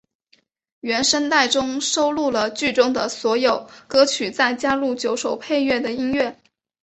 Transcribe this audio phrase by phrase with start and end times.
[0.79, 6.41] 原声带中收录了剧中的所有歌曲再加入九首配乐的音乐。